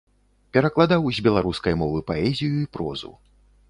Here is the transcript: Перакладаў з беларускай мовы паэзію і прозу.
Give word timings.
Перакладаў 0.57 1.05
з 1.19 1.25
беларускай 1.29 1.79
мовы 1.85 2.05
паэзію 2.11 2.53
і 2.65 2.69
прозу. 2.77 3.19